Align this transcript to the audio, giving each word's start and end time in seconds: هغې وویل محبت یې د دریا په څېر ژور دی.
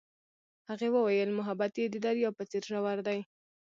هغې 0.69 0.87
وویل 0.91 1.29
محبت 1.39 1.73
یې 1.81 1.85
د 1.91 1.95
دریا 2.05 2.29
په 2.37 2.43
څېر 2.49 2.63
ژور 2.69 2.99
دی. 3.07 3.19